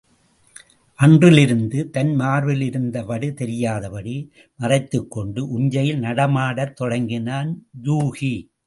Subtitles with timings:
[0.99, 4.15] அன்றிலிருந்து தன் மார்பிலிருந்த வடு தெரியாதபடி
[4.59, 7.51] மறைத்துக்கொண்டு உஞ்சையில் நடமாடத் தொடங்கினான்
[7.85, 8.35] யூகி.